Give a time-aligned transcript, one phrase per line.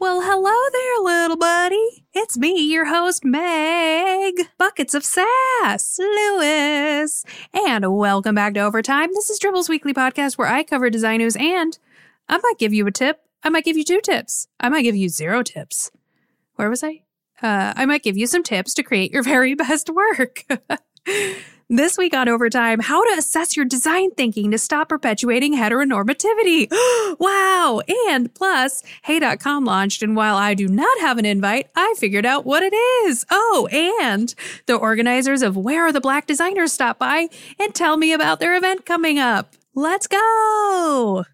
[0.00, 2.06] Well, hello there, little buddy.
[2.14, 4.48] It's me, your host, Meg.
[4.56, 7.22] Buckets of Sass, Lewis.
[7.52, 9.10] And welcome back to Overtime.
[9.12, 11.78] This is Dribbble's weekly podcast where I cover design news and
[12.30, 13.20] I might give you a tip.
[13.42, 14.48] I might give you two tips.
[14.58, 15.90] I might give you zero tips.
[16.54, 17.02] Where was I?
[17.42, 20.46] Uh, I might give you some tips to create your very best work.
[21.72, 26.66] This week on Overtime, how to assess your design thinking to stop perpetuating heteronormativity.
[27.20, 27.80] wow.
[28.08, 32.44] And plus, Hey.com launched, and while I do not have an invite, I figured out
[32.44, 33.24] what it is.
[33.30, 34.34] Oh, and
[34.66, 38.56] the organizers of Where Are the Black Designers stop by and tell me about their
[38.56, 39.54] event coming up.
[39.72, 41.24] Let's go.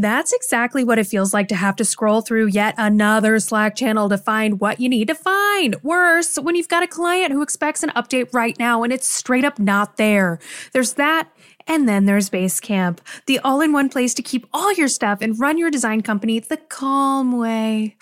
[0.00, 4.08] That's exactly what it feels like to have to scroll through yet another Slack channel
[4.08, 5.74] to find what you need to find.
[5.82, 9.44] Worse, when you've got a client who expects an update right now and it's straight
[9.44, 10.38] up not there.
[10.72, 11.28] There's that,
[11.66, 15.36] and then there's Basecamp, the all in one place to keep all your stuff and
[15.36, 17.96] run your design company the calm way.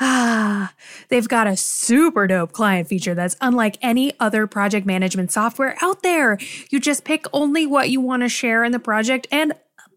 [0.00, 0.74] Ah,
[1.08, 6.02] they've got a super dope client feature that's unlike any other project management software out
[6.02, 6.36] there.
[6.70, 9.52] You just pick only what you want to share in the project and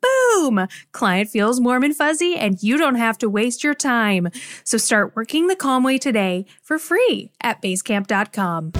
[0.05, 0.67] boom!
[0.91, 4.29] Client feels warm and fuzzy and you don't have to waste your time.
[4.63, 8.73] So start working the calm way today for free at basecamp.com.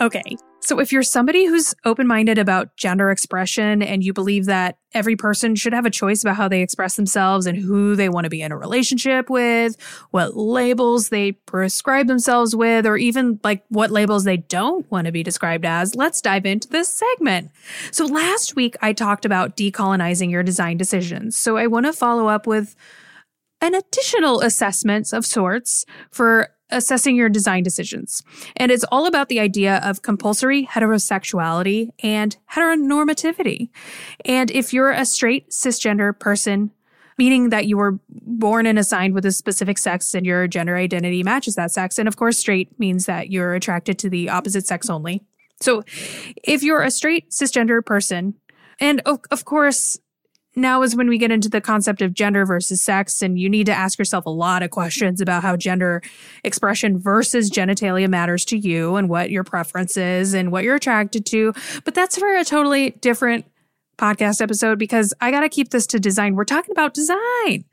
[0.00, 4.78] Okay, so if you're somebody who's open minded about gender expression and you believe that
[4.94, 8.24] every person should have a choice about how they express themselves and who they want
[8.24, 9.76] to be in a relationship with,
[10.10, 15.12] what labels they prescribe themselves with, or even like what labels they don't want to
[15.12, 17.50] be described as, let's dive into this segment.
[17.90, 21.36] So last week I talked about decolonizing your design decisions.
[21.36, 22.74] So I want to follow up with
[23.60, 28.22] an additional assessment of sorts for assessing your design decisions.
[28.56, 33.68] And it's all about the idea of compulsory heterosexuality and heteronormativity.
[34.24, 36.70] And if you're a straight cisgender person,
[37.16, 41.22] meaning that you were born and assigned with a specific sex and your gender identity
[41.22, 44.90] matches that sex, and of course, straight means that you're attracted to the opposite sex
[44.90, 45.22] only.
[45.60, 45.84] So
[46.42, 48.34] if you're a straight cisgender person,
[48.80, 49.98] and of, of course,
[50.56, 53.66] now is when we get into the concept of gender versus sex, and you need
[53.66, 56.02] to ask yourself a lot of questions about how gender
[56.42, 61.26] expression versus genitalia matters to you and what your preference is and what you're attracted
[61.26, 61.52] to.
[61.84, 63.46] But that's for a totally different
[63.98, 66.34] podcast episode because I got to keep this to design.
[66.34, 67.64] We're talking about design.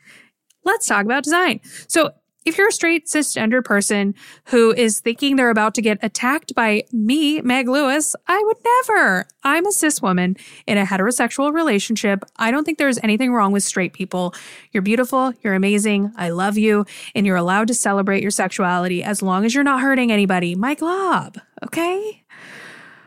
[0.63, 1.59] Let's talk about design.
[1.87, 2.11] So,
[2.45, 4.15] if you're a straight cisgender person
[4.45, 9.27] who is thinking they're about to get attacked by me, Meg Lewis, I would never.
[9.43, 12.25] I'm a cis woman in a heterosexual relationship.
[12.37, 14.33] I don't think there's anything wrong with straight people.
[14.71, 19.21] You're beautiful, you're amazing, I love you, and you're allowed to celebrate your sexuality as
[19.21, 20.55] long as you're not hurting anybody.
[20.55, 22.23] My glob, okay?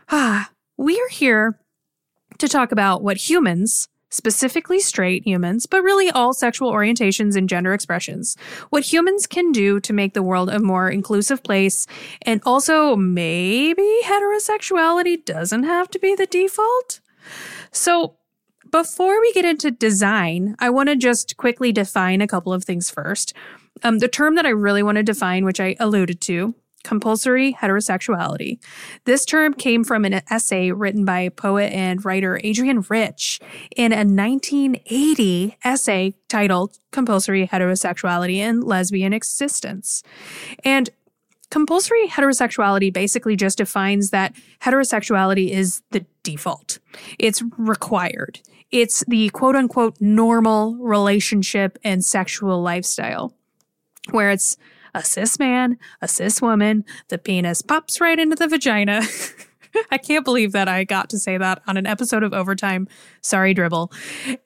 [0.09, 1.59] Ah, we are here
[2.37, 7.73] to talk about what humans specifically straight humans, but really all sexual orientations and gender
[7.73, 8.37] expressions.
[8.69, 11.85] What humans can do to make the world a more inclusive place,
[12.21, 17.01] and also maybe heterosexuality doesn't have to be the default.
[17.71, 18.17] So,
[18.71, 22.89] before we get into design, I want to just quickly define a couple of things
[22.89, 23.33] first.
[23.83, 28.59] Um, the term that I really want to define, which I alluded to, compulsory heterosexuality.
[29.05, 33.41] This term came from an essay written by poet and writer Adrienne Rich
[33.75, 40.03] in a 1980 essay titled Compulsory Heterosexuality and Lesbian Existence.
[40.63, 40.91] And
[41.49, 46.77] compulsory heterosexuality basically just defines that heterosexuality is the default.
[47.17, 48.41] It's required.
[48.69, 53.33] It's the quote unquote normal relationship and sexual lifestyle
[54.11, 54.55] where it's
[54.95, 59.01] a cis man, a cis woman, the penis pops right into the vagina.
[59.91, 62.87] I can't believe that I got to say that on an episode of Overtime.
[63.21, 63.91] Sorry, Dribbble.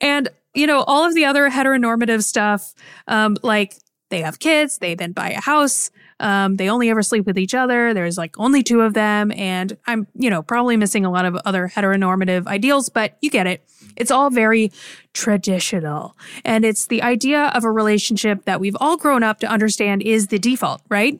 [0.00, 2.74] And, you know, all of the other heteronormative stuff,
[3.06, 3.76] um, like
[4.10, 7.54] they have kids, they then buy a house, um, they only ever sleep with each
[7.54, 7.92] other.
[7.94, 9.32] There's like only two of them.
[9.32, 13.46] And I'm, you know, probably missing a lot of other heteronormative ideals, but you get
[13.46, 13.64] it.
[13.96, 14.70] It's all very
[15.14, 16.16] traditional.
[16.44, 20.28] And it's the idea of a relationship that we've all grown up to understand is
[20.28, 21.18] the default, right?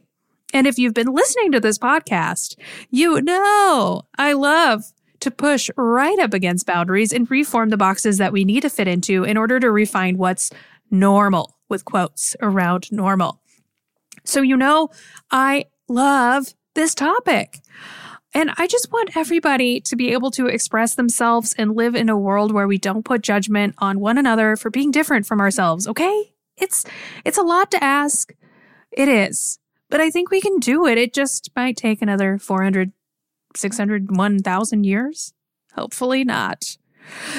[0.52, 2.56] And if you've been listening to this podcast,
[2.90, 8.32] you know I love to push right up against boundaries and reform the boxes that
[8.32, 10.50] we need to fit into in order to refine what's
[10.90, 13.40] normal with quotes around normal.
[14.24, 14.90] So, you know,
[15.30, 17.60] I love this topic.
[18.32, 22.16] And I just want everybody to be able to express themselves and live in a
[22.16, 26.32] world where we don't put judgment on one another for being different from ourselves, okay?
[26.60, 26.84] it's
[27.24, 28.32] it's a lot to ask.
[28.92, 29.58] It is.
[29.88, 30.98] But I think we can do it.
[30.98, 32.92] It just might take another 400,
[33.56, 35.32] 600, 1000 years.
[35.74, 36.76] Hopefully not.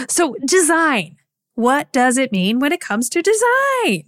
[0.10, 1.18] So design.
[1.56, 4.06] What does it mean when it comes to design?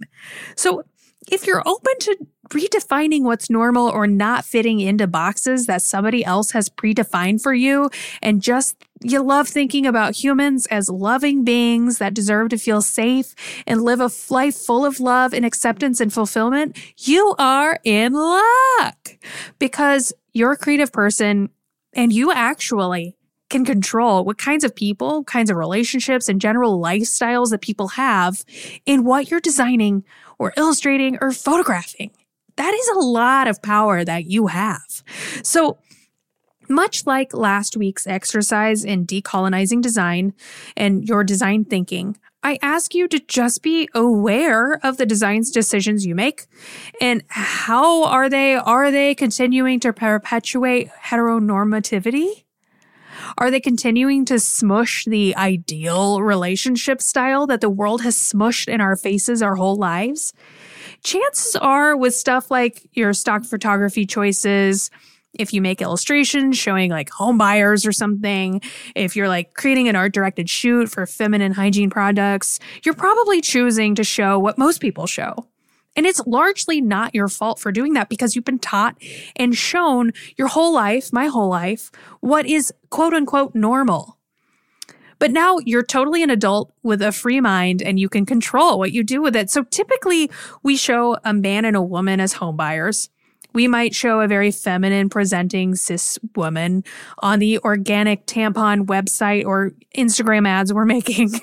[0.56, 0.84] So
[1.30, 2.16] if you're open to
[2.50, 7.90] redefining what's normal or not fitting into boxes that somebody else has predefined for you,
[8.22, 13.34] and just you love thinking about humans as loving beings that deserve to feel safe
[13.66, 19.18] and live a life full of love and acceptance and fulfillment, you are in luck
[19.58, 21.50] because you're a creative person
[21.92, 23.16] and you actually
[23.50, 28.44] can control what kinds of people, kinds of relationships, and general lifestyles that people have
[28.86, 30.02] in what you're designing
[30.38, 32.10] or illustrating or photographing.
[32.56, 35.02] That is a lot of power that you have.
[35.42, 35.78] So,
[36.68, 40.32] much like last week's exercise in decolonizing design
[40.76, 46.04] and your design thinking, I ask you to just be aware of the design's decisions
[46.04, 46.46] you make
[47.00, 52.44] and how are they are they continuing to perpetuate heteronormativity?
[53.38, 58.80] Are they continuing to smush the ideal relationship style that the world has smushed in
[58.80, 60.34] our faces our whole lives?
[61.04, 64.90] Chances are, with stuff like your stock photography choices,
[65.34, 68.62] if you make illustrations showing like home buyers or something,
[68.94, 73.94] if you're like creating an art directed shoot for feminine hygiene products, you're probably choosing
[73.96, 75.46] to show what most people show.
[75.96, 78.96] And it's largely not your fault for doing that because you've been taught
[79.36, 81.90] and shown your whole life, my whole life,
[82.20, 84.18] what is quote unquote normal.
[85.24, 88.92] But now you're totally an adult with a free mind and you can control what
[88.92, 89.48] you do with it.
[89.48, 90.30] So typically
[90.62, 93.08] we show a man and a woman as home buyers.
[93.54, 96.84] We might show a very feminine presenting cis woman
[97.20, 101.40] on the organic tampon website or Instagram ads we're making.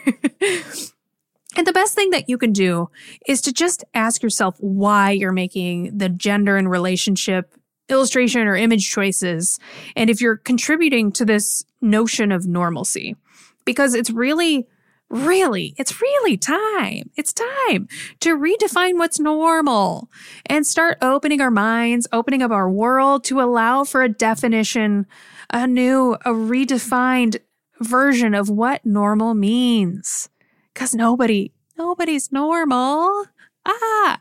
[1.57, 2.91] And the best thing that you can do
[3.27, 7.51] is to just ask yourself why you're making the gender and relationship
[7.89, 9.59] illustration or image choices.
[9.95, 13.15] And if you're contributing to this notion of normalcy,
[13.65, 14.67] because it's really,
[15.09, 17.09] really, it's really time.
[17.15, 17.87] It's time
[18.21, 20.09] to redefine what's normal
[20.45, 25.05] and start opening our minds, opening up our world to allow for a definition,
[25.49, 27.37] a new, a redefined
[27.79, 30.29] version of what normal means.
[30.73, 33.25] Cause nobody, nobody's normal.
[33.65, 34.19] Ah.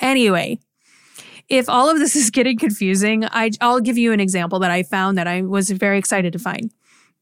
[0.00, 0.58] Anyway,
[1.48, 4.82] if all of this is getting confusing, I, I'll give you an example that I
[4.82, 6.72] found that I was very excited to find.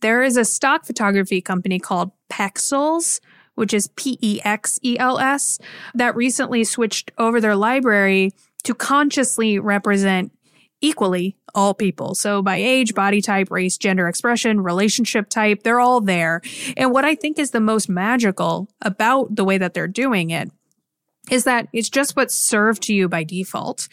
[0.03, 3.21] There is a stock photography company called Pexels,
[3.55, 5.59] which is P E X E L S,
[5.95, 8.33] that recently switched over their library
[8.65, 10.33] to consciously represent
[10.81, 12.15] equally all people.
[12.15, 16.43] So by age, body type, race, gender expression, relationship type, they're all there.
[16.77, 20.51] And what I think is the most magical about the way that they're doing it
[21.31, 23.89] is that it's just what's served to you by default.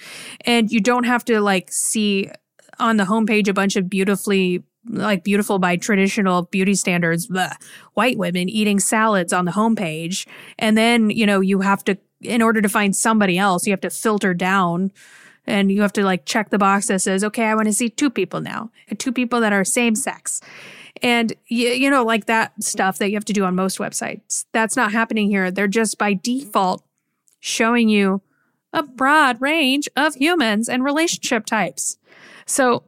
[0.45, 2.31] And you don't have to like see
[2.79, 7.53] on the homepage a bunch of beautifully like beautiful by traditional beauty standards bleh,
[7.93, 10.27] white women eating salads on the homepage
[10.57, 13.81] and then you know you have to in order to find somebody else you have
[13.81, 14.91] to filter down
[15.49, 17.89] and you have to like check the box that says, okay, I want to see
[17.89, 20.41] two people now, two people that are same sex.
[21.01, 24.45] And you, you know, like that stuff that you have to do on most websites.
[24.51, 25.49] That's not happening here.
[25.49, 26.83] They're just by default
[27.39, 28.21] showing you
[28.73, 31.97] a broad range of humans and relationship types.
[32.45, 32.83] So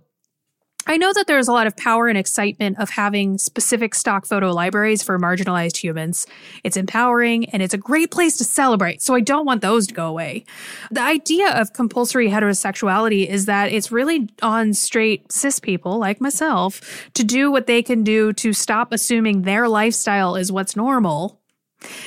[0.88, 4.51] I know that there's a lot of power and excitement of having specific stock photo
[4.51, 6.25] libraries for marginalized humans.
[6.63, 9.93] It's empowering and it's a great place to celebrate, so I don't want those to
[9.93, 10.43] go away.
[10.89, 17.09] The idea of compulsory heterosexuality is that it's really on straight cis people like myself
[17.13, 21.39] to do what they can do to stop assuming their lifestyle is what's normal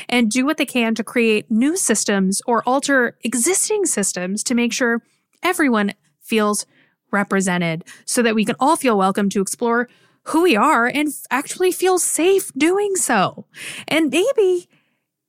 [0.09, 4.73] and do what they can to create new systems or alter existing systems to make
[4.73, 5.03] sure
[5.43, 6.67] everyone feels
[7.15, 9.89] represented so that we can all feel welcome to explore
[10.25, 13.47] who we are and actually feel safe doing so.
[13.89, 14.69] And maybe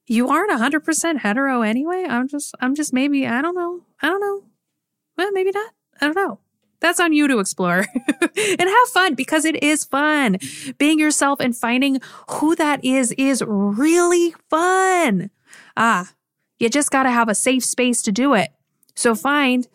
[0.07, 2.05] you aren't 100% hetero anyway.
[2.07, 3.81] I'm just, I'm just maybe, I don't know.
[4.01, 4.43] I don't know.
[5.17, 5.71] Well, maybe not.
[6.01, 6.39] I don't know.
[6.79, 7.85] That's on you to explore
[8.21, 10.37] and have fun because it is fun.
[10.77, 11.99] Being yourself and finding
[12.29, 15.31] who that is is really fun.
[15.77, 16.11] Ah,
[16.59, 18.49] you just got to have a safe space to do it.
[18.95, 19.67] So find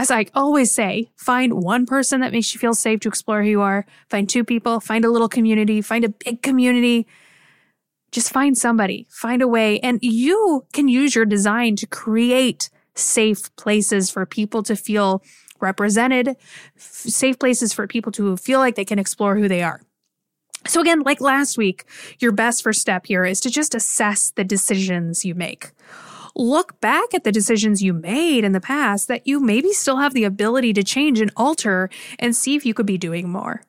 [0.00, 3.50] as I always say, find one person that makes you feel safe to explore who
[3.50, 3.84] you are.
[4.08, 7.06] Find two people, find a little community, find a big community.
[8.10, 9.78] Just find somebody, find a way.
[9.80, 15.22] And you can use your design to create safe places for people to feel
[15.60, 16.34] represented,
[16.78, 19.82] safe places for people to feel like they can explore who they are.
[20.66, 21.84] So again, like last week,
[22.20, 25.72] your best first step here is to just assess the decisions you make.
[26.34, 30.14] Look back at the decisions you made in the past that you maybe still have
[30.14, 33.62] the ability to change and alter and see if you could be doing more.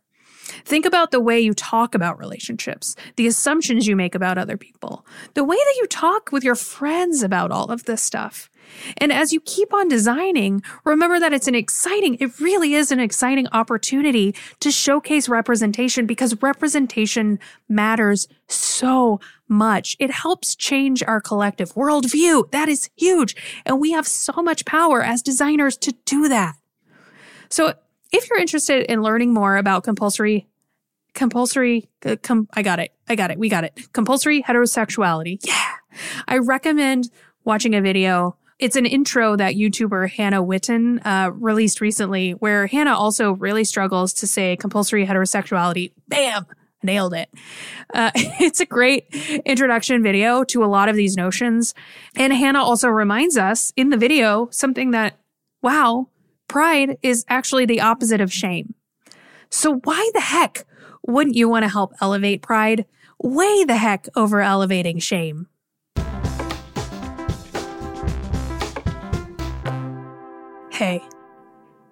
[0.65, 5.06] Think about the way you talk about relationships, the assumptions you make about other people,
[5.34, 8.50] the way that you talk with your friends about all of this stuff.
[8.98, 13.00] And as you keep on designing, remember that it's an exciting, it really is an
[13.00, 19.20] exciting opportunity to showcase representation because representation matters so
[19.51, 19.96] much.
[20.00, 22.50] It helps change our collective worldview.
[22.51, 23.36] That is huge.
[23.65, 26.55] And we have so much power as designers to do that.
[27.50, 27.74] So
[28.12, 30.48] if you're interested in learning more about compulsory
[31.13, 32.91] compulsory uh, com- I got it.
[33.10, 33.38] I got it.
[33.38, 33.91] We got it.
[33.91, 35.39] Compulsory heterosexuality.
[35.46, 35.74] Yeah.
[36.25, 37.10] I recommend
[37.43, 42.96] watching a video it's an intro that YouTuber Hannah Witton uh, released recently, where Hannah
[42.96, 45.93] also really struggles to say compulsory heterosexuality.
[46.08, 46.46] Bam!
[46.84, 47.30] Nailed it.
[47.94, 49.08] Uh, it's a great
[49.46, 51.74] introduction video to a lot of these notions.
[52.16, 55.20] And Hannah also reminds us in the video something that,
[55.62, 56.08] wow,
[56.48, 58.74] pride is actually the opposite of shame.
[59.50, 60.66] So why the heck
[61.06, 62.86] wouldn't you want to help elevate pride
[63.22, 65.48] way the heck over elevating shame?
[70.72, 71.04] Hey.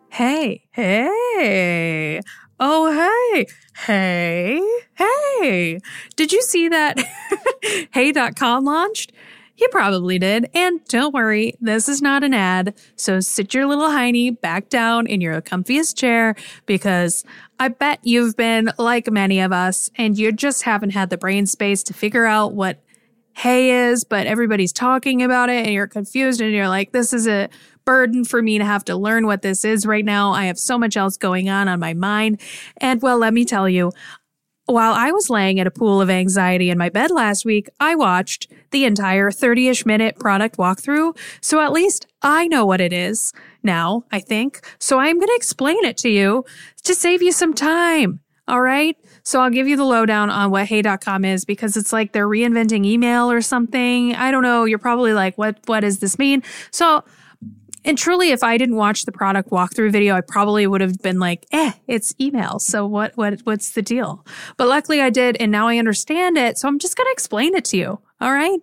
[0.10, 0.64] Hey.
[0.72, 2.22] Hey.
[2.60, 2.92] Oh,
[3.34, 3.46] hey.
[3.86, 4.62] Hey.
[4.96, 5.80] Hey.
[6.18, 7.00] Did you see that
[7.94, 9.14] hey.com launched?
[9.56, 10.50] You probably did.
[10.54, 12.74] And don't worry, this is not an ad.
[12.96, 16.36] So sit your little hiney back down in your comfiest chair
[16.66, 17.26] because
[17.60, 21.46] I bet you've been like many of us and you just haven't had the brain
[21.46, 22.82] space to figure out what
[23.34, 27.26] hey is, but everybody's talking about it and you're confused and you're like, this is
[27.28, 27.50] a
[27.90, 30.32] burden for me to have to learn what this is right now.
[30.32, 32.40] I have so much else going on on my mind.
[32.78, 33.92] And well, let me tell you,
[34.68, 37.96] while I was laying at a pool of anxiety in my bed last week, I
[37.96, 41.18] watched the entire 30 ish minute product walkthrough.
[41.42, 44.62] So at least I know what it is now, I think.
[44.78, 46.46] So I'm going to explain it to you
[46.84, 48.20] to save you some time.
[48.48, 48.96] All right.
[49.24, 52.86] So I'll give you the lowdown on what hey.com is because it's like they're reinventing
[52.86, 54.14] email or something.
[54.14, 54.66] I don't know.
[54.66, 56.44] You're probably like, what, what does this mean?
[56.70, 57.04] So
[57.86, 61.20] and truly, if I didn't watch the product walkthrough video, I probably would have been
[61.20, 62.60] like, eh, it's email.
[62.60, 64.26] So what, what, what's the deal?
[64.58, 65.38] But luckily I did.
[65.40, 66.58] And now I understand it.
[66.58, 68.00] So I'm just going to explain it to you.
[68.22, 68.60] All right.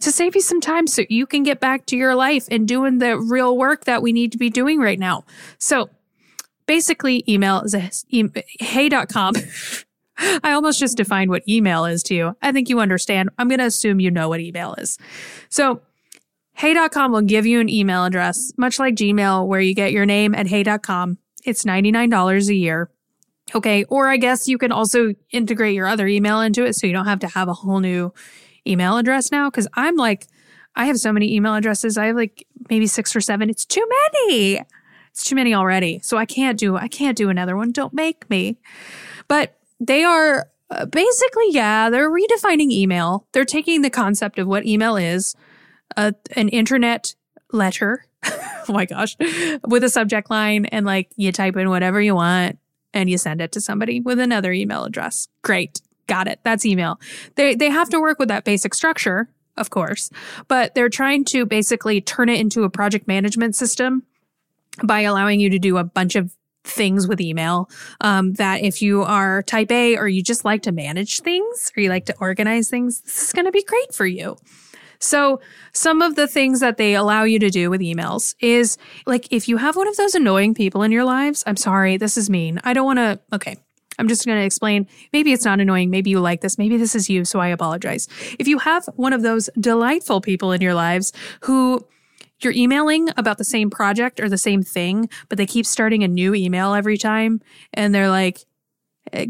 [0.00, 2.98] To save you some time so you can get back to your life and doing
[2.98, 5.24] the real work that we need to be doing right now.
[5.58, 5.88] So
[6.66, 7.90] basically email is a
[8.60, 9.34] hey.com.
[10.42, 12.36] I almost just defined what email is to you.
[12.42, 13.30] I think you understand.
[13.38, 14.98] I'm going to assume you know what email is.
[15.48, 15.80] So
[16.54, 20.34] Hey.com will give you an email address, much like Gmail, where you get your name
[20.34, 21.18] at hey.com.
[21.44, 22.90] It's $99 a year.
[23.54, 23.84] Okay.
[23.84, 27.06] Or I guess you can also integrate your other email into it so you don't
[27.06, 28.12] have to have a whole new
[28.66, 29.50] email address now.
[29.50, 30.26] Cause I'm like,
[30.76, 31.98] I have so many email addresses.
[31.98, 33.50] I have like maybe six or seven.
[33.50, 34.60] It's too many.
[35.10, 35.98] It's too many already.
[36.00, 37.72] So I can't do, I can't do another one.
[37.72, 38.58] Don't make me.
[39.26, 43.26] But they are uh, basically, yeah, they're redefining email.
[43.32, 45.34] They're taking the concept of what email is
[45.96, 47.14] a, an internet
[47.52, 48.04] letter.
[48.24, 49.16] oh my gosh,
[49.66, 52.58] with a subject line and like you type in whatever you want
[52.92, 55.28] and you send it to somebody with another email address.
[55.42, 55.80] Great.
[56.06, 56.40] Got it.
[56.42, 57.00] That's email.
[57.36, 60.10] They, they have to work with that basic structure, of course,
[60.48, 64.02] but they're trying to basically turn it into a project management system
[64.82, 67.70] by allowing you to do a bunch of things with email
[68.00, 71.80] um, that if you are type A or you just like to manage things or
[71.80, 74.36] you like to organize things, this is going to be great for you.
[75.00, 75.40] So
[75.72, 78.76] some of the things that they allow you to do with emails is
[79.06, 82.16] like if you have one of those annoying people in your lives, I'm sorry, this
[82.16, 82.60] is mean.
[82.64, 83.56] I don't want to, okay.
[83.98, 84.86] I'm just going to explain.
[85.12, 85.90] Maybe it's not annoying.
[85.90, 86.56] Maybe you like this.
[86.56, 87.24] Maybe this is you.
[87.26, 88.08] So I apologize.
[88.38, 91.86] If you have one of those delightful people in your lives who
[92.40, 96.08] you're emailing about the same project or the same thing, but they keep starting a
[96.08, 97.42] new email every time
[97.74, 98.46] and they're like,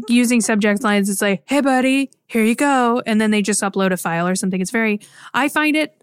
[0.07, 3.03] using subject lines it's like hey buddy here you go.
[3.05, 4.61] And then they just upload a file or something.
[4.61, 5.01] It's very
[5.33, 6.01] i find it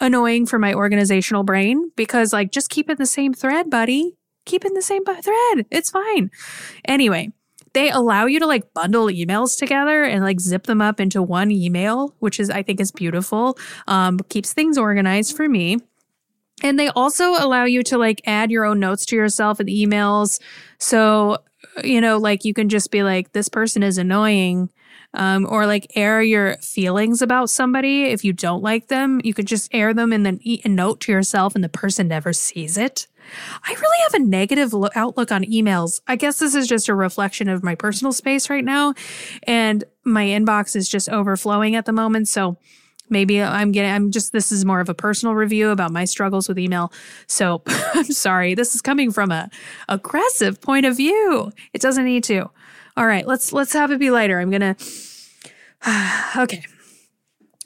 [0.00, 4.16] annoying for my organizational brain because like just keep in the same thread buddy.
[4.46, 5.66] Keep in the same thread.
[5.70, 6.30] It's fine.
[6.84, 7.32] Anyway
[7.72, 11.50] they allow you to like bundle emails together and like zip them up into one
[11.50, 13.58] email which is i think is beautiful.
[13.88, 15.78] Um, keeps things organized for me.
[16.62, 20.40] And they also allow you to like add your own notes to yourself in emails.
[20.78, 21.38] So
[21.82, 24.70] you know, like you can just be like, this person is annoying.
[25.16, 28.06] Um, or like air your feelings about somebody.
[28.06, 31.00] If you don't like them, you could just air them and then eat a note
[31.02, 33.06] to yourself and the person never sees it.
[33.62, 36.00] I really have a negative lo- outlook on emails.
[36.08, 38.94] I guess this is just a reflection of my personal space right now.
[39.44, 42.28] And my inbox is just overflowing at the moment.
[42.28, 42.56] So
[43.14, 46.46] maybe I'm getting, I'm just, this is more of a personal review about my struggles
[46.48, 46.92] with email.
[47.26, 48.54] So I'm sorry.
[48.54, 49.48] This is coming from a
[49.88, 51.50] aggressive point of view.
[51.72, 52.50] It doesn't need to.
[52.96, 54.38] All right, let's, let's have it be lighter.
[54.38, 54.76] I'm going
[55.80, 56.64] to, okay.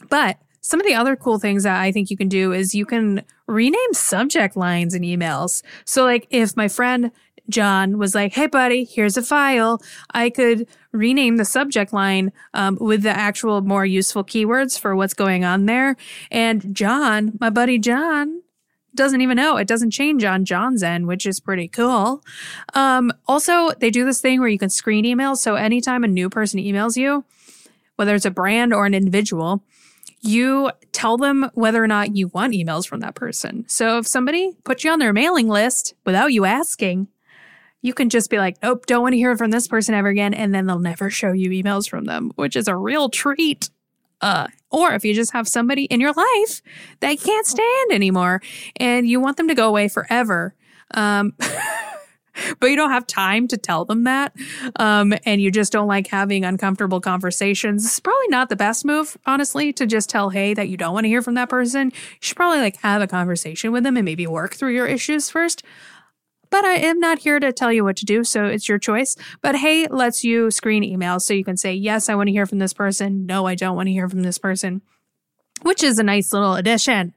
[0.09, 2.87] But some of the other cool things that I think you can do is you
[2.87, 5.63] can rename subject lines in emails.
[5.85, 7.11] So, like, if my friend
[7.49, 9.81] John was like, Hey, buddy, here's a file.
[10.13, 15.15] I could rename the subject line um, with the actual more useful keywords for what's
[15.15, 15.97] going on there.
[16.31, 18.43] And John, my buddy John,
[18.95, 19.57] doesn't even know.
[19.57, 22.23] It doesn't change on John's end, which is pretty cool.
[22.75, 25.39] Um, also, they do this thing where you can screen emails.
[25.39, 27.25] So anytime a new person emails you,
[27.97, 29.63] whether it's a brand or an individual,
[30.21, 33.65] you tell them whether or not you want emails from that person.
[33.69, 37.09] So if somebody puts you on their mailing list without you asking,
[37.83, 40.35] you can just be like, nope, don't want to hear from this person ever again.
[40.35, 43.71] And then they'll never show you emails from them, which is a real treat.
[44.21, 46.61] Uh, or if you just have somebody in your life
[47.01, 48.43] that you can't stand anymore
[48.77, 50.55] and you want them to go away forever.
[50.93, 51.35] Um,
[52.59, 54.35] but you don't have time to tell them that.
[54.77, 57.85] Um, and you just don't like having uncomfortable conversations.
[57.85, 61.05] It's probably not the best move, honestly, to just tell, hey, that you don't want
[61.05, 61.93] to hear from that person.
[61.95, 65.31] You should probably like have a conversation with them and maybe work through your issues
[65.31, 65.63] first.
[66.51, 69.17] But I am not here to tell you what to do, so it's your choice.
[69.43, 72.47] But hey lets you screen emails so you can say, yes, I want to hear
[72.47, 73.27] from this person.
[73.27, 74.83] No, I don't want to hear from this person,
[75.63, 77.15] which is a nice little addition.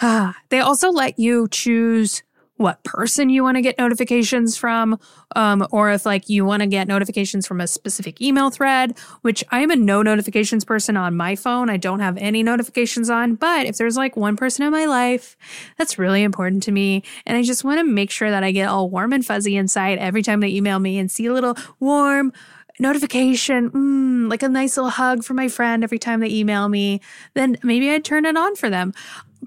[0.00, 2.22] Ah, they also let you choose
[2.58, 4.98] what person you want to get notifications from,
[5.34, 9.42] um, or if like you want to get notifications from a specific email thread, which
[9.50, 11.70] I'm a no notifications person on my phone.
[11.70, 15.36] I don't have any notifications on, but if there's like one person in my life
[15.78, 18.68] that's really important to me, and I just want to make sure that I get
[18.68, 22.32] all warm and fuzzy inside every time they email me and see a little warm,
[22.80, 27.00] notification, mm, like a nice little hug from my friend every time they email me,
[27.34, 28.92] then maybe I'd turn it on for them.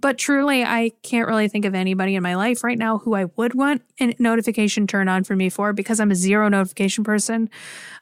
[0.02, 3.26] But truly, I can't really think of anybody in my life right now who I
[3.36, 7.52] would want a notification turned on for me for because I'm a zero notification person.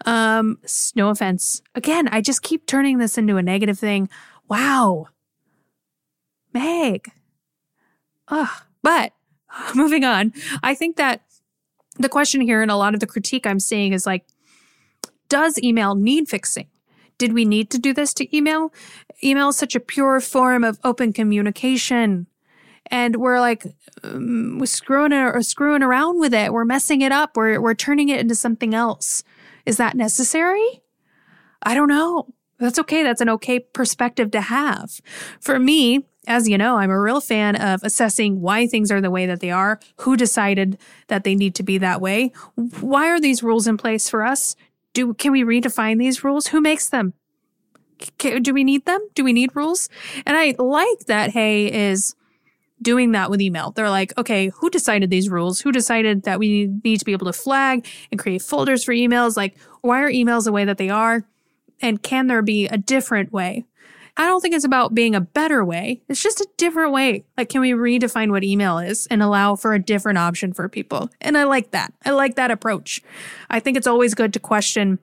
[0.05, 0.59] Um,
[0.95, 1.61] no offense.
[1.75, 4.07] Again, I just keep turning this into a negative thing.
[4.47, 5.07] Wow.
[6.53, 7.11] Meg.
[8.29, 8.63] Ugh.
[8.81, 9.11] But
[9.75, 10.31] moving on,
[10.63, 11.21] I think that
[11.97, 14.25] the question here and a lot of the critique I'm seeing is like,
[15.27, 16.67] does email need fixing?
[17.17, 18.71] Did we need to do this to email?
[19.23, 22.27] Email is such a pure form of open communication.
[22.87, 23.65] And we're like,
[24.03, 26.53] um, we're screwing or screwing around with it.
[26.53, 27.37] We're messing it up.
[27.37, 29.23] We're, we're turning it into something else.
[29.65, 30.81] Is that necessary?
[31.61, 32.33] I don't know.
[32.57, 33.03] That's okay.
[33.03, 35.01] That's an okay perspective to have.
[35.39, 39.11] For me, as you know, I'm a real fan of assessing why things are the
[39.11, 40.77] way that they are, who decided
[41.07, 42.31] that they need to be that way.
[42.55, 44.55] Why are these rules in place for us?
[44.93, 46.47] do can we redefine these rules?
[46.47, 47.13] Who makes them?
[48.17, 48.99] Do we need them?
[49.15, 49.89] Do we need rules?
[50.25, 52.15] And I like that Hey is
[52.81, 53.71] doing that with email.
[53.71, 55.61] They're like, okay, who decided these rules?
[55.61, 59.35] Who decided that we need to be able to flag and create folders for emails?
[59.35, 61.25] Like, why are emails the way that they are?
[61.81, 63.65] And can there be a different way?
[64.17, 66.01] I don't think it's about being a better way.
[66.09, 67.23] It's just a different way.
[67.37, 71.09] Like, can we redefine what email is and allow for a different option for people?
[71.21, 71.93] And I like that.
[72.03, 73.01] I like that approach.
[73.49, 74.99] I think it's always good to question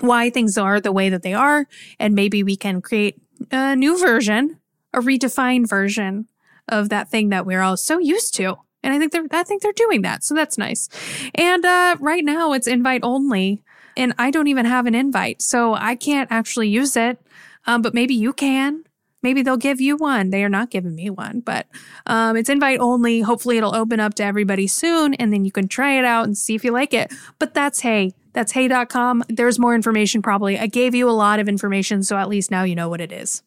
[0.00, 1.66] why things are the way that they are.
[1.98, 4.58] And maybe we can create a new version,
[4.92, 6.28] a redefined version
[6.68, 8.56] of that thing that we're all so used to.
[8.82, 10.24] And I think they're, I think they're doing that.
[10.24, 10.88] So that's nice.
[11.34, 13.62] And, uh, right now it's invite only
[13.96, 15.42] and I don't even have an invite.
[15.42, 17.18] So I can't actually use it.
[17.66, 18.84] Um, but maybe you can.
[19.22, 20.28] Maybe they'll give you one.
[20.28, 21.66] They are not giving me one, but
[22.04, 23.22] um, it's invite only.
[23.22, 26.36] Hopefully, it'll open up to everybody soon, and then you can try it out and
[26.36, 27.10] see if you like it.
[27.38, 28.12] But that's hey.
[28.34, 29.24] That's hey.com.
[29.28, 30.58] There's more information probably.
[30.58, 33.10] I gave you a lot of information, so at least now you know what it
[33.10, 33.42] is.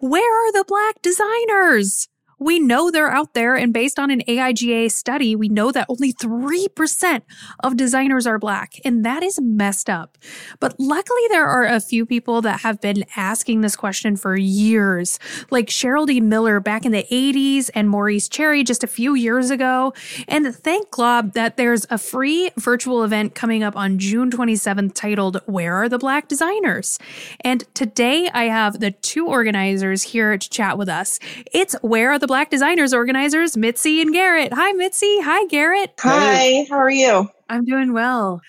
[0.00, 2.08] Where are the black designers?
[2.38, 6.12] We know they're out there, and based on an AIGA study, we know that only
[6.12, 7.22] 3%
[7.60, 10.18] of designers are black, and that is messed up.
[10.60, 15.18] But luckily, there are a few people that have been asking this question for years,
[15.50, 16.20] like Cheryl D.
[16.20, 19.94] Miller back in the 80s and Maurice Cherry just a few years ago.
[20.28, 25.40] And thank God that there's a free virtual event coming up on June 27th titled
[25.46, 26.98] Where Are the Black Designers?
[27.40, 31.18] And today I have the two organizers here to chat with us.
[31.52, 34.52] It's Where Are the the Black Designers organizers, Mitzi and Garrett.
[34.52, 35.20] Hi, Mitzi.
[35.20, 35.94] Hi, Garrett.
[36.00, 37.30] Hi, how are you?
[37.48, 38.40] I'm doing well.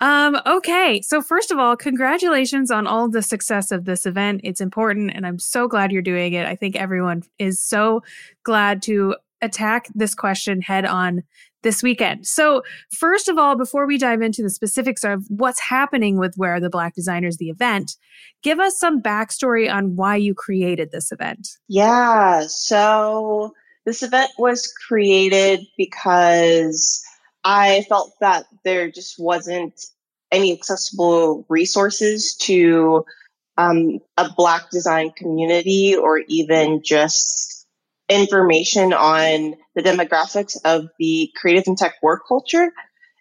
[0.00, 4.40] Um, okay, so first of all, congratulations on all the success of this event.
[4.42, 6.46] It's important, and I'm so glad you're doing it.
[6.46, 8.02] I think everyone is so
[8.42, 11.22] glad to attack this question head on
[11.66, 12.24] this weekend.
[12.28, 12.62] So,
[12.96, 16.60] first of all, before we dive into the specifics of what's happening with Where Are
[16.60, 17.96] the Black Designers, the event,
[18.44, 21.48] give us some backstory on why you created this event.
[21.68, 22.44] Yeah.
[22.46, 23.52] So,
[23.84, 27.04] this event was created because
[27.42, 29.74] I felt that there just wasn't
[30.30, 33.04] any accessible resources to
[33.58, 37.55] um, a Black design community or even just
[38.08, 42.72] information on the demographics of the creative and tech work culture.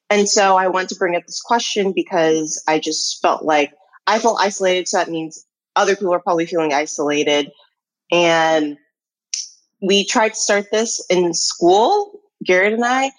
[0.10, 3.74] And so I want to bring up this question because I just felt like
[4.06, 4.88] I felt isolated.
[4.88, 5.46] So that means
[5.76, 7.52] other people are probably feeling isolated.
[8.12, 8.78] And
[9.82, 13.12] we tried to start this in school, Garrett and I,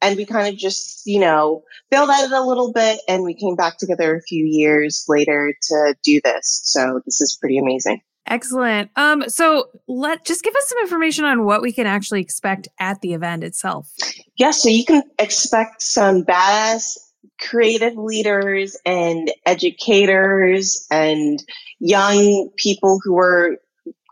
[0.00, 3.00] and we kind of just, you know, failed at it a little bit.
[3.08, 6.60] And we came back together a few years later to do this.
[6.64, 8.00] So this is pretty amazing.
[8.26, 8.90] Excellent.
[8.96, 13.00] Um, so let just give us some information on what we can actually expect at
[13.00, 13.92] the event itself.
[14.36, 16.96] Yeah, so you can expect some badass
[17.40, 21.42] creative leaders and educators and
[21.80, 23.58] young people who are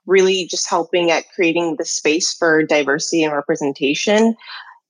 [0.06, 4.34] really just helping at creating the space for diversity and representation.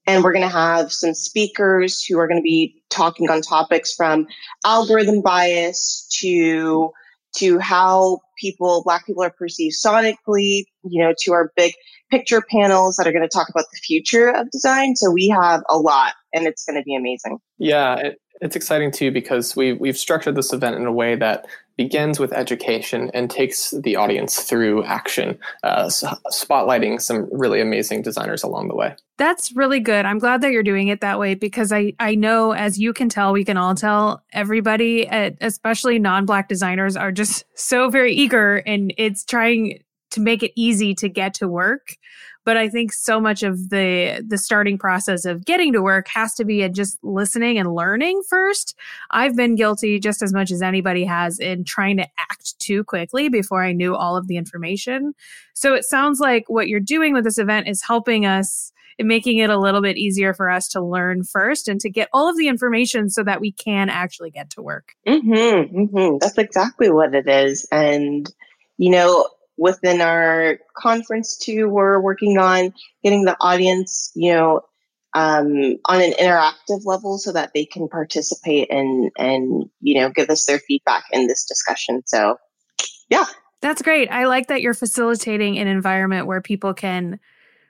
[0.06, 3.94] And we're going to have some speakers who are going to be talking on topics
[3.94, 4.26] from
[4.64, 6.90] algorithm bias to
[7.36, 11.74] to how people, black people are perceived sonically, you know, to our big
[12.10, 14.96] picture panels that are going to talk about the future of design.
[14.96, 17.38] So we have a lot and it's going to be amazing.
[17.58, 21.46] Yeah, it, it's exciting too because we, we've structured this event in a way that
[21.80, 28.42] begins with education and takes the audience through action, uh, spotlighting some really amazing designers
[28.42, 28.94] along the way.
[29.16, 30.04] That's really good.
[30.04, 33.08] I'm glad that you're doing it that way because I, I know, as you can
[33.08, 38.12] tell, we can all tell, everybody, at, especially non Black designers, are just so very
[38.12, 41.96] eager and it's trying to make it easy to get to work
[42.44, 46.35] but i think so much of the the starting process of getting to work has
[46.35, 48.76] to be just listening and learning first
[49.11, 53.29] i've been guilty just as much as anybody has in trying to act too quickly
[53.29, 55.14] before i knew all of the information
[55.55, 58.72] so it sounds like what you're doing with this event is helping us
[59.03, 62.29] making it a little bit easier for us to learn first and to get all
[62.29, 64.94] of the information so that we can actually get to work.
[65.07, 66.18] Mm-hmm, mm-hmm.
[66.20, 67.66] That's exactly what it is.
[67.70, 68.31] And,
[68.79, 69.29] you know,
[69.60, 72.72] within our conference too, we're working on
[73.04, 74.62] getting the audience, you know,
[75.12, 80.30] um, on an interactive level so that they can participate and and you know give
[80.30, 82.02] us their feedback in this discussion.
[82.06, 82.38] So,
[83.10, 83.26] yeah,
[83.60, 84.10] that's great.
[84.10, 87.20] I like that you're facilitating an environment where people can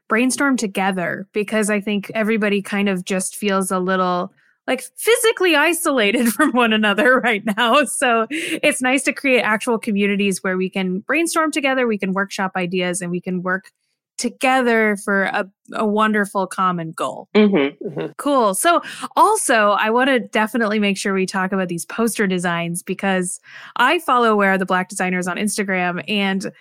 [0.08, 4.32] brainstorm together because I think everybody kind of just feels a little
[4.70, 7.84] like physically isolated from one another right now.
[7.84, 12.52] So it's nice to create actual communities where we can brainstorm together, we can workshop
[12.56, 13.72] ideas, and we can work
[14.16, 17.28] together for a, a wonderful common goal.
[17.34, 17.88] Mm-hmm.
[17.88, 18.12] Mm-hmm.
[18.18, 18.54] Cool.
[18.54, 18.82] So,
[19.16, 23.40] also, I want to definitely make sure we talk about these poster designs because
[23.76, 26.52] I follow Where Are the Black Designers on Instagram and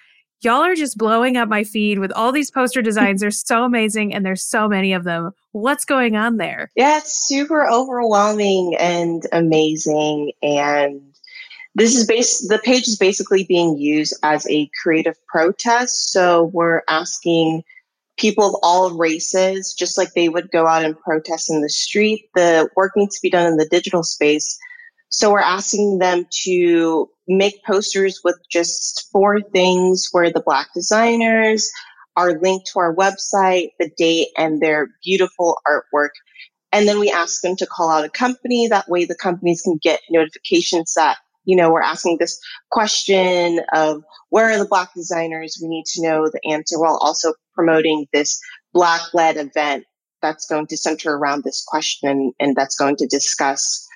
[0.41, 3.21] y'all are just blowing up my feed with all these poster designs.
[3.21, 5.32] They're so amazing and there's so many of them.
[5.52, 6.69] What's going on there?
[6.75, 10.32] Yeah, it's super overwhelming and amazing.
[10.41, 11.02] And
[11.75, 16.12] this is base the page is basically being used as a creative protest.
[16.12, 17.63] So we're asking
[18.17, 22.30] people of all races, just like they would go out and protest in the street,
[22.36, 24.60] the work needs to be done in the digital space.
[25.10, 31.72] So we're asking them to make posters with just four things where the Black designers
[32.15, 36.10] are linked to our website, the date, and their beautiful artwork.
[36.72, 38.67] And then we ask them to call out a company.
[38.67, 44.04] That way the companies can get notifications that, you know, we're asking this question of
[44.30, 45.58] where are the Black designers?
[45.60, 48.39] We need to know the answer while also promoting this
[48.74, 49.86] Black led event
[50.22, 53.88] that's going to center around this question and that's going to discuss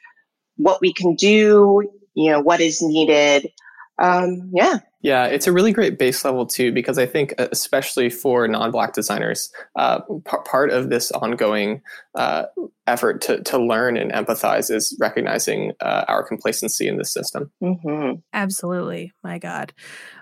[0.58, 3.52] what we can do, you know, what is needed.
[4.00, 4.80] Um, yeah.
[5.04, 8.94] Yeah, it's a really great base level too, because I think, uh, especially for non-black
[8.94, 11.82] designers, uh, p- part of this ongoing
[12.16, 12.46] uh,
[12.88, 17.52] effort to to learn and empathize is recognizing uh, our complacency in this system.
[17.62, 18.20] Mm-hmm.
[18.32, 19.74] Absolutely, my God,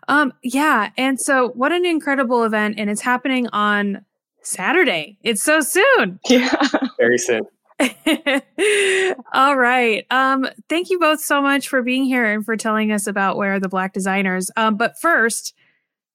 [0.08, 0.89] um, yeah.
[0.98, 4.04] And so, what an incredible event, and it's happening on
[4.41, 5.20] Saturday.
[5.22, 6.20] It's so soon.
[6.28, 6.56] Yeah,
[6.98, 7.44] very soon.
[9.34, 10.06] All right.
[10.12, 13.56] Um, thank you both so much for being here and for telling us about where
[13.56, 14.52] are the black designers.
[14.56, 15.54] Um, but first,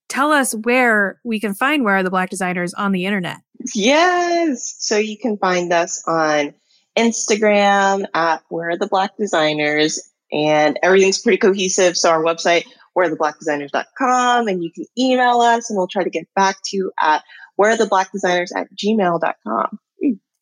[0.09, 3.37] tell us where we can find where are the black designers on the internet.
[3.73, 4.75] Yes.
[4.79, 6.53] So you can find us on
[6.97, 9.99] Instagram at where are the black designers
[10.31, 11.97] and everything's pretty cohesive.
[11.97, 12.65] So our website,
[12.97, 17.23] wherearetheblackdesigners.com and you can email us and we'll try to get back to you at
[17.55, 19.79] where are the black designers at gmail.com.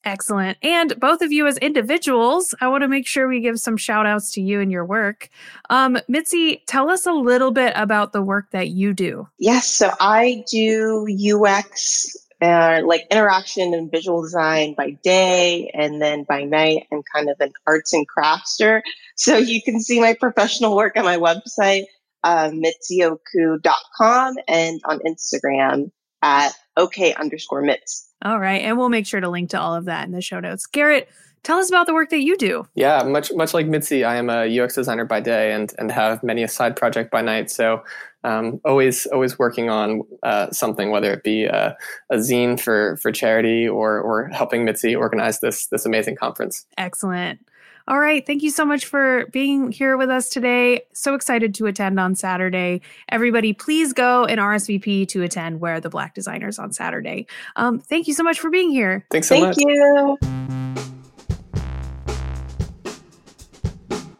[0.05, 0.59] Excellent.
[0.61, 4.05] And both of you as individuals, I want to make sure we give some shout
[4.05, 5.29] outs to you and your work.
[5.71, 9.27] Um, Mitzi, tell us a little bit about the work that you do.
[9.39, 16.23] Yes, so I do UX, uh, like interaction and visual design by day, and then
[16.23, 18.81] by night, I'm kind of an arts and crafter.
[19.15, 21.85] So you can see my professional work on my website,
[22.23, 25.89] uh, mitziokou.com, and on Instagram
[26.25, 28.07] at okay underscore mitz.
[28.23, 28.61] All right.
[28.61, 30.65] And we'll make sure to link to all of that in the show notes.
[30.65, 31.07] Garrett,
[31.43, 32.67] tell us about the work that you do.
[32.73, 36.23] Yeah, much much like Mitzi, I am a UX designer by day and and have
[36.23, 37.51] many a side project by night.
[37.51, 37.83] So
[38.23, 41.77] um, always always working on uh, something, whether it be a,
[42.09, 46.65] a zine for for charity or or helping Mitzi organize this this amazing conference.
[46.77, 47.39] Excellent.
[47.87, 48.25] All right.
[48.25, 50.81] Thank you so much for being here with us today.
[50.93, 52.81] So excited to attend on Saturday.
[53.09, 57.27] Everybody, please go and RSVP to attend Where the Black Designers on Saturday.
[57.55, 59.05] Um, thank you so much for being here.
[59.11, 59.55] Thanks so Thank much.
[59.57, 60.17] Thank you.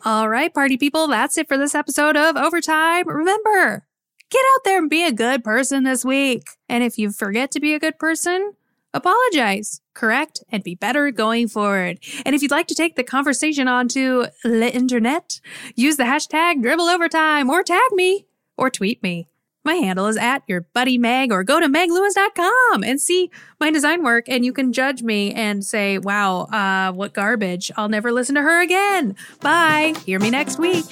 [0.05, 3.07] All right, party people, that's it for this episode of Overtime.
[3.07, 3.87] Remember,
[4.29, 6.43] get out there and be a good person this week.
[6.69, 8.53] And if you forget to be a good person,
[8.95, 11.99] apologize, correct, and be better going forward.
[12.25, 15.39] And if you'd like to take the conversation onto the internet,
[15.75, 18.25] use the hashtag dribbbleovertime or tag me
[18.57, 19.27] or tweet me.
[19.65, 24.03] My handle is at your buddy Meg or go to meglewis.com and see my design
[24.03, 27.71] work and you can judge me and say, wow, uh, what garbage.
[27.75, 29.15] I'll never listen to her again.
[29.41, 29.95] Bye.
[30.05, 30.85] Hear me next week.